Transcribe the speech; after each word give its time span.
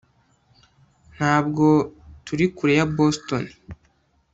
ntabwo 1.15 1.65
turi 2.25 2.45
kure 2.55 2.73
ya 2.79 2.85
boston 2.95 3.43